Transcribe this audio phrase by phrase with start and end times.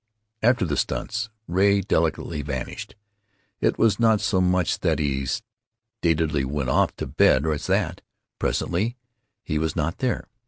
[0.41, 2.95] After the stunts Ray delicately vanished.
[3.59, 8.01] It was not so much that he statedly went off to bed as that,
[8.39, 8.97] presently,
[9.43, 10.27] he was not there.